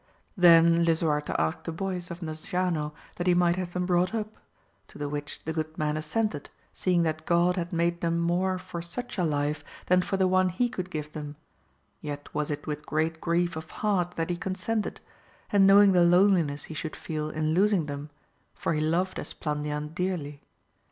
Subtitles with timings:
[0.35, 3.73] AMADIS OF GAUL 263 Then Lisuarte asked the boys of Nasciano that he might have
[3.73, 4.35] them brought up,
[4.87, 8.81] to the which the good man assented, seeing that God had made them more for
[8.81, 11.35] such a life than for the one he could give them,
[11.99, 14.99] yet was it with great grief of heart that he consented,
[15.51, 18.09] and knowing the loneliness he should feel in losing them,
[18.55, 20.41] for he loved Esplandian dearly.